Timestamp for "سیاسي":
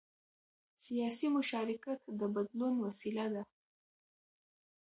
0.85-1.27